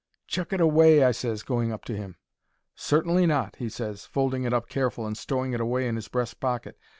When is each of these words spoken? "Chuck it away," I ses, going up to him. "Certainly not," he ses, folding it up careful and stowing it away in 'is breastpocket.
"Chuck 0.25 0.51
it 0.51 0.59
away," 0.59 1.03
I 1.03 1.11
ses, 1.11 1.43
going 1.43 1.71
up 1.71 1.85
to 1.85 1.95
him. 1.95 2.17
"Certainly 2.73 3.27
not," 3.27 3.57
he 3.57 3.69
ses, 3.69 4.03
folding 4.03 4.45
it 4.45 4.51
up 4.51 4.67
careful 4.67 5.05
and 5.05 5.15
stowing 5.15 5.53
it 5.53 5.61
away 5.61 5.87
in 5.87 5.95
'is 5.95 6.07
breastpocket. 6.07 6.73